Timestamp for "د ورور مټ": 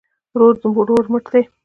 0.61-1.25